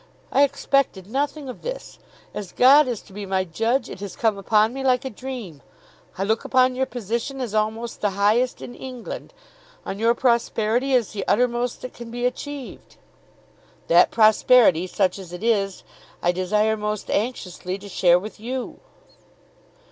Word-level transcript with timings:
I 0.31 0.41
expected 0.41 1.05
nothing 1.05 1.47
of 1.47 1.61
this. 1.61 1.99
As 2.33 2.53
God 2.53 2.87
is 2.87 3.01
to 3.03 3.13
be 3.13 3.27
my 3.27 3.43
judge 3.43 3.87
it 3.87 3.99
has 3.99 4.15
come 4.15 4.35
upon 4.35 4.73
me 4.73 4.83
like 4.83 5.05
a 5.05 5.11
dream. 5.11 5.61
I 6.17 6.23
look 6.23 6.43
upon 6.43 6.73
your 6.73 6.87
position 6.87 7.39
as 7.39 7.53
almost 7.53 8.01
the 8.01 8.09
highest 8.17 8.63
in 8.63 8.73
England, 8.73 9.31
on 9.85 9.99
your 9.99 10.15
prosperity 10.15 10.95
as 10.95 11.13
the 11.13 11.23
uttermost 11.27 11.83
that 11.83 11.93
can 11.93 12.09
be 12.09 12.25
achieved." 12.25 12.95
"That 13.89 14.09
prosperity, 14.09 14.87
such 14.87 15.19
as 15.19 15.31
it 15.31 15.43
is, 15.43 15.83
I 16.19 16.31
desire 16.31 16.75
most 16.75 17.11
anxiously 17.11 17.77
to 17.77 17.87
share 17.87 18.17
with 18.17 18.39
you." 18.39 18.79